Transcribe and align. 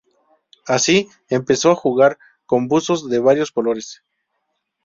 Así, 0.65 1.09
empezó 1.29 1.69
a 1.69 1.75
jugar 1.75 2.17
con 2.47 2.67
buzos 2.67 3.07
de 3.07 3.19
varios 3.19 3.51
colores. 3.51 4.01